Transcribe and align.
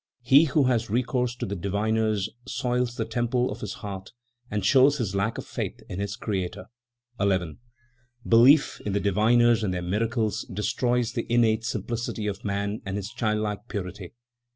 He 0.23 0.45
who 0.45 0.63
has 0.63 0.89
recourse 0.89 1.35
to 1.35 1.45
the 1.45 1.55
diviners 1.55 2.27
soils 2.47 2.95
the 2.95 3.05
temple 3.05 3.51
of 3.51 3.61
his 3.61 3.73
heart 3.85 4.13
and 4.49 4.65
shows 4.65 4.97
his 4.97 5.13
lack 5.13 5.37
of 5.37 5.45
faith 5.45 5.79
in 5.89 5.99
his 5.99 6.15
Creator. 6.15 6.65
11. 7.19 7.59
"Belief 8.27 8.81
in 8.83 8.93
the 8.93 8.99
diviners 8.99 9.63
and 9.63 9.71
their 9.71 9.83
miracles 9.83 10.43
destroys 10.51 11.11
the 11.13 11.31
innate 11.31 11.63
simplicity 11.65 12.25
of 12.25 12.43
man 12.43 12.81
and 12.83 12.95
his 12.97 13.11
childlike 13.11 13.67
purity. 13.67 14.15